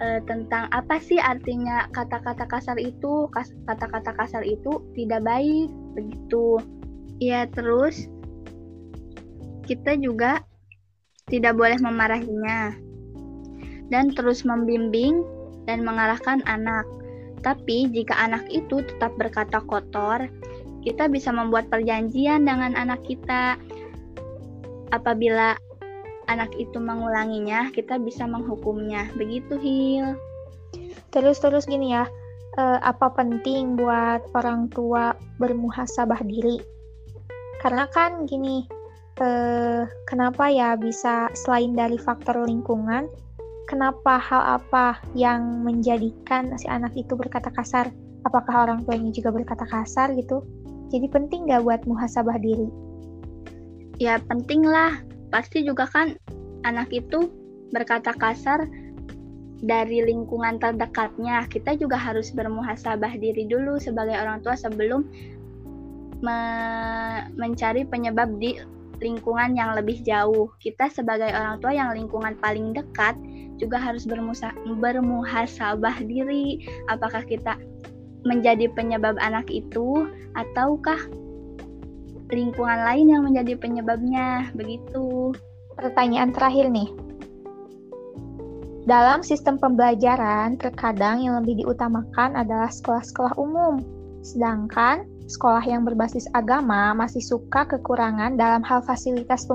e, 0.00 0.06
tentang 0.24 0.66
apa 0.72 0.98
sih 0.98 1.20
artinya 1.20 1.86
kata-kata 1.94 2.48
kasar 2.50 2.78
itu. 2.80 3.30
Kata-kata 3.68 4.10
kasar 4.16 4.42
itu 4.42 4.82
tidak 4.98 5.22
baik, 5.22 5.70
begitu. 5.94 6.58
Ya, 7.22 7.46
terus 7.46 8.10
kita 9.64 9.96
juga 9.96 10.42
tidak 11.30 11.56
boleh 11.56 11.78
memarahinya 11.80 12.76
dan 13.88 14.12
terus 14.12 14.44
membimbing 14.44 15.24
dan 15.64 15.80
mengarahkan 15.84 16.44
anak 16.44 16.84
tapi 17.44 17.92
jika 17.92 18.16
anak 18.16 18.48
itu 18.48 18.80
tetap 18.80 19.12
berkata 19.20 19.60
kotor, 19.60 20.24
kita 20.80 21.12
bisa 21.12 21.28
membuat 21.28 21.68
perjanjian 21.68 22.48
dengan 22.48 22.72
anak 22.72 23.04
kita. 23.04 23.60
Apabila 24.88 25.52
anak 26.28 26.56
itu 26.56 26.80
mengulanginya, 26.80 27.68
kita 27.76 28.00
bisa 28.00 28.24
menghukumnya. 28.24 29.12
Begitu, 29.16 29.60
Hil. 29.60 30.16
Terus-terus 31.12 31.68
gini 31.68 31.92
ya, 31.92 32.08
eh, 32.56 32.78
apa 32.80 33.12
penting 33.12 33.76
buat 33.76 34.24
orang 34.32 34.72
tua 34.72 35.12
bermuhasabah 35.36 36.24
diri? 36.24 36.64
Karena 37.60 37.84
kan 37.92 38.24
gini, 38.24 38.64
eh, 39.20 39.84
kenapa 40.08 40.48
ya 40.48 40.76
bisa 40.80 41.28
selain 41.36 41.76
dari 41.76 42.00
faktor 42.00 42.44
lingkungan, 42.44 43.08
kenapa 43.66 44.20
hal 44.20 44.60
apa 44.60 45.00
yang 45.16 45.64
menjadikan 45.64 46.52
si 46.60 46.68
anak 46.68 46.92
itu 46.96 47.16
berkata 47.16 47.48
kasar? 47.52 47.90
Apakah 48.24 48.68
orang 48.68 48.84
tuanya 48.88 49.12
juga 49.12 49.32
berkata 49.32 49.68
kasar 49.68 50.12
gitu? 50.16 50.44
Jadi 50.92 51.06
penting 51.10 51.48
nggak 51.48 51.64
buat 51.64 51.80
muhasabah 51.88 52.36
diri? 52.40 52.68
Ya 54.00 54.20
penting 54.20 54.64
lah. 54.64 55.00
Pasti 55.32 55.66
juga 55.66 55.88
kan 55.90 56.14
anak 56.62 56.94
itu 56.94 57.28
berkata 57.74 58.14
kasar 58.14 58.70
dari 59.64 60.04
lingkungan 60.04 60.60
terdekatnya. 60.60 61.48
Kita 61.48 61.74
juga 61.74 61.96
harus 61.96 62.30
bermuhasabah 62.30 63.16
diri 63.16 63.48
dulu 63.48 63.80
sebagai 63.80 64.14
orang 64.14 64.44
tua 64.44 64.54
sebelum 64.54 65.04
me 66.24 66.38
mencari 67.36 67.84
penyebab 67.84 68.40
di 68.40 68.56
lingkungan 69.02 69.56
yang 69.58 69.74
lebih 69.74 70.00
jauh. 70.04 70.52
Kita 70.62 70.88
sebagai 70.88 71.28
orang 71.32 71.58
tua 71.60 71.72
yang 71.74 71.92
lingkungan 71.92 72.38
paling 72.38 72.72
dekat 72.72 73.16
juga 73.58 73.78
harus 73.78 74.04
bermusa, 74.04 74.50
bermuhasabah 74.66 76.02
diri. 76.04 76.64
Apakah 76.90 77.22
kita 77.26 77.58
menjadi 78.24 78.72
penyebab 78.72 79.14
anak 79.20 79.46
itu 79.52 80.08
ataukah 80.34 80.98
lingkungan 82.32 82.80
lain 82.82 83.06
yang 83.12 83.22
menjadi 83.22 83.54
penyebabnya? 83.58 84.50
Begitu. 84.56 85.34
Pertanyaan 85.74 86.30
terakhir 86.34 86.70
nih. 86.70 86.90
Dalam 88.84 89.24
sistem 89.24 89.56
pembelajaran 89.56 90.60
terkadang 90.60 91.24
yang 91.24 91.40
lebih 91.40 91.64
diutamakan 91.64 92.36
adalah 92.36 92.68
sekolah-sekolah 92.68 93.32
umum. 93.40 93.80
Sedangkan 94.20 95.08
sekolah 95.24 95.64
yang 95.64 95.88
berbasis 95.88 96.28
agama 96.36 96.92
masih 96.92 97.24
suka 97.24 97.64
kekurangan 97.64 98.36
dalam 98.36 98.60
hal 98.60 98.84
fasilitas 98.84 99.48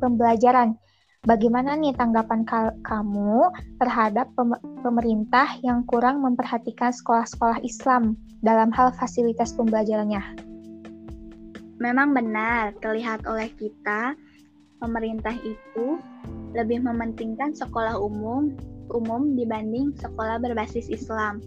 pembelajaran 0.00 0.80
Bagaimana 1.28 1.76
nih 1.76 1.92
tanggapan 1.96 2.48
kamu 2.80 3.52
terhadap 3.76 4.32
pem 4.32 4.56
pemerintah 4.80 5.52
yang 5.60 5.84
kurang 5.84 6.24
memperhatikan 6.24 6.90
sekolah-sekolah 6.96 7.60
Islam 7.60 8.16
dalam 8.40 8.72
hal 8.72 8.88
fasilitas 8.96 9.52
pembelajarannya? 9.52 10.50
memang 11.80 12.12
benar 12.12 12.76
terlihat 12.84 13.24
oleh 13.24 13.48
kita 13.56 14.14
pemerintah 14.78 15.32
itu 15.42 15.96
lebih 16.52 16.84
mementingkan 16.84 17.56
sekolah 17.56 17.96
umum 17.96 18.52
umum 18.92 19.34
dibanding 19.34 19.96
sekolah 19.96 20.38
berbasis 20.38 20.92
Islam. 20.92 21.40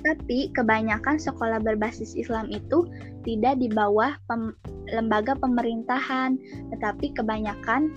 Tapi 0.00 0.54
kebanyakan 0.54 1.18
sekolah 1.18 1.60
berbasis 1.60 2.16
Islam 2.16 2.48
itu 2.48 2.88
tidak 3.26 3.58
di 3.58 3.68
bawah 3.68 4.16
pem 4.30 4.54
lembaga 4.86 5.34
pemerintahan, 5.34 6.38
tetapi 6.70 7.10
kebanyakan 7.10 7.90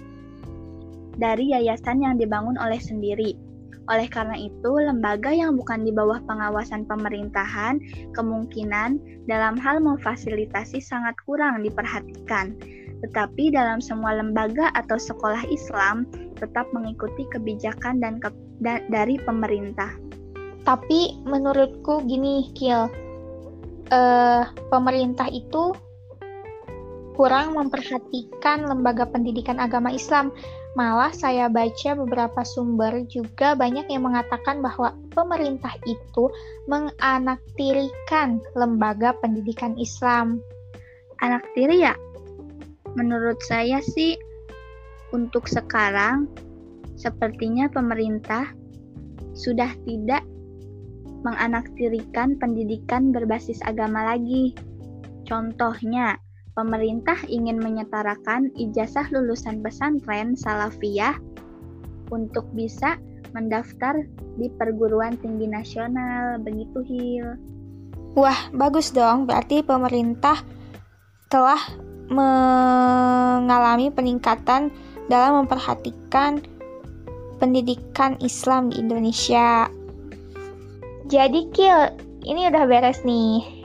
dari 1.20 1.52
yayasan 1.52 2.02
yang 2.02 2.16
dibangun 2.16 2.56
oleh 2.58 2.80
sendiri. 2.80 3.36
Oleh 3.90 4.06
karena 4.06 4.38
itu, 4.38 4.72
lembaga 4.78 5.34
yang 5.34 5.58
bukan 5.58 5.82
di 5.82 5.90
bawah 5.90 6.22
pengawasan 6.30 6.86
pemerintahan 6.86 7.82
kemungkinan 8.14 9.02
dalam 9.26 9.58
hal 9.58 9.82
memfasilitasi 9.82 10.78
sangat 10.78 11.18
kurang 11.26 11.66
diperhatikan. 11.66 12.54
Tetapi 13.02 13.50
dalam 13.50 13.82
semua 13.82 14.14
lembaga 14.14 14.70
atau 14.78 15.02
sekolah 15.02 15.42
Islam 15.50 16.06
tetap 16.38 16.70
mengikuti 16.70 17.26
kebijakan 17.34 17.98
dan 17.98 18.22
ke 18.22 18.30
da 18.62 18.78
dari 18.94 19.18
pemerintah. 19.18 19.90
Tapi 20.68 21.18
menurutku 21.26 22.06
gini, 22.06 22.54
Kil, 22.54 22.92
uh, 23.90 24.44
pemerintah 24.70 25.26
itu 25.34 25.74
kurang 27.20 27.52
memperhatikan 27.58 28.64
lembaga 28.64 29.04
pendidikan 29.04 29.60
agama 29.60 29.92
Islam 29.92 30.32
Malah 30.78 31.10
saya 31.10 31.50
baca 31.50 31.98
beberapa 31.98 32.46
sumber 32.46 33.02
juga 33.10 33.58
banyak 33.58 33.90
yang 33.90 34.06
mengatakan 34.06 34.62
bahwa 34.62 34.94
pemerintah 35.18 35.74
itu 35.90 36.30
menganaktirikan 36.70 38.38
lembaga 38.54 39.18
pendidikan 39.18 39.74
Islam. 39.82 40.38
Anak 41.26 41.42
tiri 41.58 41.82
ya? 41.90 41.98
Menurut 42.94 43.42
saya 43.42 43.82
sih 43.82 44.14
untuk 45.10 45.50
sekarang 45.50 46.30
sepertinya 46.94 47.66
pemerintah 47.66 48.54
sudah 49.34 49.74
tidak 49.90 50.22
menganaktirikan 51.26 52.38
pendidikan 52.38 53.10
berbasis 53.10 53.60
agama 53.66 54.16
lagi. 54.16 54.56
Contohnya, 55.26 56.18
pemerintah 56.60 57.16
ingin 57.32 57.56
menyetarakan 57.64 58.52
ijazah 58.60 59.08
lulusan 59.16 59.64
pesantren 59.64 60.36
Salafiyah 60.36 61.16
untuk 62.12 62.44
bisa 62.52 63.00
mendaftar 63.32 64.04
di 64.36 64.52
perguruan 64.60 65.16
tinggi 65.24 65.48
nasional, 65.48 66.36
begitu 66.44 66.84
Hil. 66.84 67.40
Wah, 68.20 68.52
bagus 68.52 68.92
dong. 68.92 69.24
Berarti 69.24 69.64
pemerintah 69.64 70.44
telah 71.32 71.62
mengalami 72.12 73.88
peningkatan 73.94 74.74
dalam 75.08 75.46
memperhatikan 75.46 76.44
pendidikan 77.40 78.20
Islam 78.20 78.74
di 78.74 78.84
Indonesia. 78.84 79.72
Jadi 81.08 81.48
Kil, 81.56 81.96
ini 82.28 82.50
udah 82.52 82.66
beres 82.68 83.06
nih 83.08 83.59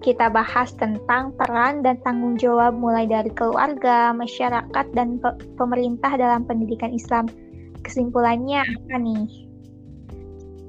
kita 0.00 0.32
bahas 0.32 0.72
tentang 0.80 1.36
peran 1.36 1.84
dan 1.84 2.00
tanggung 2.00 2.40
jawab 2.40 2.72
mulai 2.72 3.04
dari 3.04 3.28
keluarga, 3.36 4.16
masyarakat, 4.16 4.86
dan 4.96 5.20
pe 5.20 5.36
pemerintah 5.60 6.16
dalam 6.16 6.48
pendidikan 6.48 6.88
Islam. 6.92 7.28
Kesimpulannya 7.84 8.64
apa 8.64 8.96
nih? 8.96 9.28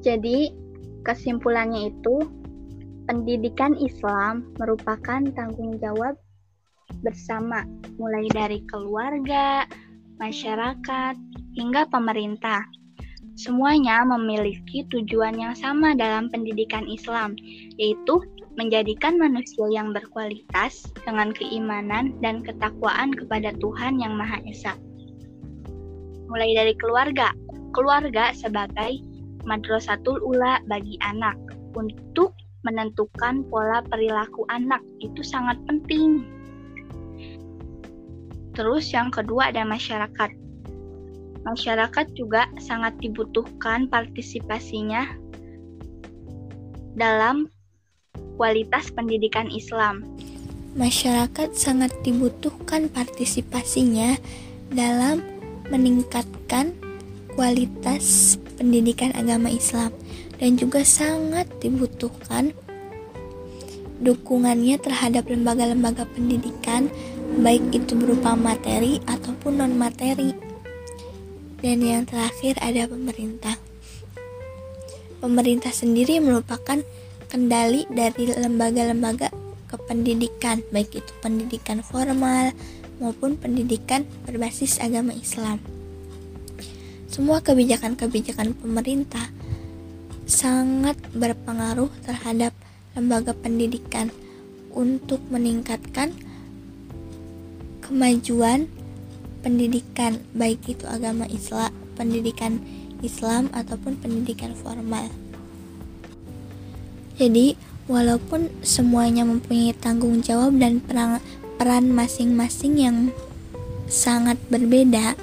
Jadi, 0.04 0.52
kesimpulannya 1.08 1.96
itu 1.96 2.16
pendidikan 3.08 3.76
Islam 3.80 4.52
merupakan 4.60 5.24
tanggung 5.32 5.80
jawab 5.80 6.20
bersama 7.00 7.64
mulai 7.96 8.28
dari 8.36 8.60
keluarga, 8.68 9.64
masyarakat, 10.20 11.16
hingga 11.56 11.88
pemerintah. 11.88 12.68
Semuanya 13.40 14.04
memiliki 14.04 14.84
tujuan 14.92 15.40
yang 15.40 15.56
sama 15.56 15.96
dalam 15.96 16.28
pendidikan 16.28 16.84
Islam, 16.92 17.34
yaitu 17.80 18.20
menjadikan 18.60 19.16
manusia 19.16 19.64
yang 19.72 19.96
berkualitas 19.96 20.84
dengan 21.08 21.32
keimanan 21.32 22.16
dan 22.20 22.44
ketakwaan 22.44 23.16
kepada 23.16 23.56
Tuhan 23.64 24.02
Yang 24.02 24.14
Maha 24.16 24.40
Esa. 24.44 24.74
Mulai 26.28 26.52
dari 26.56 26.74
keluarga, 26.76 27.32
keluarga 27.72 28.36
sebagai 28.36 29.00
madrasatul 29.48 30.20
ula 30.24 30.60
bagi 30.68 31.00
anak 31.04 31.36
untuk 31.76 32.36
menentukan 32.62 33.42
pola 33.50 33.82
perilaku 33.88 34.46
anak 34.52 34.84
itu 35.02 35.24
sangat 35.26 35.58
penting. 35.66 36.28
Terus 38.52 38.92
yang 38.92 39.10
kedua 39.10 39.50
ada 39.50 39.64
masyarakat. 39.64 40.32
Masyarakat 41.42 42.06
juga 42.14 42.46
sangat 42.62 42.94
dibutuhkan 43.02 43.90
partisipasinya 43.90 45.10
dalam 46.94 47.50
kualitas 48.42 48.90
pendidikan 48.90 49.46
Islam. 49.54 50.02
Masyarakat 50.74 51.54
sangat 51.54 51.94
dibutuhkan 52.02 52.90
partisipasinya 52.90 54.18
dalam 54.74 55.22
meningkatkan 55.70 56.74
kualitas 57.38 58.36
pendidikan 58.58 59.14
agama 59.14 59.54
Islam 59.54 59.94
dan 60.42 60.58
juga 60.58 60.82
sangat 60.82 61.46
dibutuhkan 61.62 62.50
dukungannya 64.02 64.82
terhadap 64.82 65.30
lembaga-lembaga 65.30 66.10
pendidikan 66.10 66.90
baik 67.46 67.62
itu 67.70 67.94
berupa 67.94 68.34
materi 68.34 68.98
ataupun 69.06 69.62
non 69.62 69.78
materi. 69.78 70.34
Dan 71.62 71.86
yang 71.86 72.10
terakhir 72.10 72.58
ada 72.58 72.90
pemerintah. 72.90 73.54
Pemerintah 75.22 75.70
sendiri 75.70 76.18
merupakan 76.18 76.82
kendali 77.32 77.88
dari 77.88 78.28
lembaga-lembaga 78.28 79.32
kependidikan, 79.72 80.60
baik 80.76 81.00
itu 81.00 81.12
pendidikan 81.24 81.80
formal 81.80 82.52
maupun 83.00 83.40
pendidikan 83.40 84.04
berbasis 84.28 84.84
agama 84.84 85.16
Islam. 85.16 85.64
Semua 87.08 87.40
kebijakan-kebijakan 87.40 88.52
pemerintah 88.60 89.32
sangat 90.28 91.00
berpengaruh 91.16 91.88
terhadap 92.04 92.52
lembaga 93.00 93.32
pendidikan 93.32 94.12
untuk 94.76 95.24
meningkatkan 95.32 96.12
kemajuan 97.80 98.68
pendidikan 99.40 100.20
baik 100.36 100.64
itu 100.68 100.84
agama 100.88 101.28
Islam, 101.32 101.72
pendidikan 101.96 102.60
Islam 103.02 103.48
ataupun 103.52 103.98
pendidikan 104.00 104.54
formal. 104.56 105.21
Jadi, 107.22 107.54
walaupun 107.86 108.50
semuanya 108.66 109.22
mempunyai 109.22 109.78
tanggung 109.78 110.26
jawab 110.26 110.58
dan 110.58 110.82
peran, 110.82 111.22
peran 111.62 111.94
masing-masing 111.94 112.82
yang 112.82 112.98
sangat 113.86 114.42
berbeda, 114.50 115.14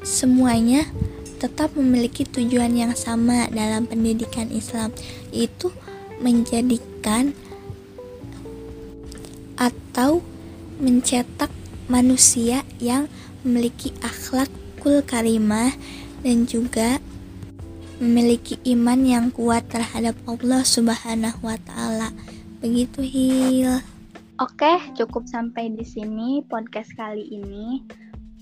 semuanya 0.00 0.88
tetap 1.36 1.76
memiliki 1.76 2.24
tujuan 2.24 2.72
yang 2.72 2.96
sama 2.96 3.52
dalam 3.52 3.84
pendidikan 3.84 4.48
Islam, 4.48 4.96
yaitu 5.28 5.68
menjadikan 6.24 7.36
atau 9.60 10.24
mencetak 10.80 11.52
manusia 11.84 12.64
yang 12.80 13.12
memiliki 13.44 13.92
akhlakul 14.00 15.04
karimah 15.04 15.76
dan 16.24 16.48
juga 16.48 16.96
memiliki 18.00 18.56
iman 18.72 19.04
yang 19.04 19.28
kuat 19.28 19.68
terhadap 19.68 20.16
Allah 20.24 20.64
Subhanahu 20.64 21.44
wa 21.44 21.60
taala. 21.68 22.08
Begitu 22.64 23.04
Hil. 23.04 23.84
Oke, 24.40 24.80
cukup 24.96 25.28
sampai 25.28 25.68
di 25.76 25.84
sini 25.84 26.40
podcast 26.48 26.88
kali 26.96 27.28
ini. 27.28 27.84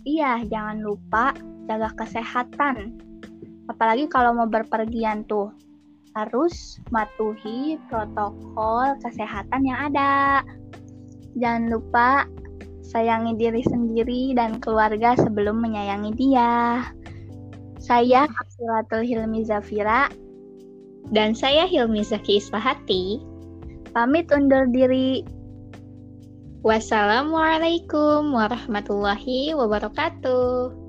Iya, 0.06 0.46
jangan 0.46 0.78
lupa 0.78 1.34
jaga 1.66 1.90
kesehatan. 1.98 3.02
Apalagi 3.66 4.06
kalau 4.06 4.32
mau 4.32 4.46
berpergian 4.46 5.26
tuh. 5.26 5.50
Harus 6.14 6.78
matuhi 6.90 7.78
protokol 7.90 8.94
kesehatan 9.02 9.66
yang 9.66 9.90
ada. 9.90 10.42
Jangan 11.38 11.70
lupa 11.70 12.26
sayangi 12.82 13.36
diri 13.36 13.62
sendiri 13.62 14.34
dan 14.34 14.58
keluarga 14.58 15.14
sebelum 15.14 15.62
menyayangi 15.62 16.10
dia. 16.16 16.82
Saya 17.88 18.28
Abdulatul 18.28 19.00
Hilmi 19.00 19.48
Zafira 19.48 20.12
dan 21.08 21.32
saya 21.32 21.64
Hilmi 21.64 22.04
Zaki 22.04 22.36
Isfahati. 22.36 23.24
Pamit 23.96 24.28
undur 24.28 24.68
diri. 24.68 25.24
Wassalamualaikum 26.60 28.28
warahmatullahi 28.28 29.56
wabarakatuh. 29.56 30.87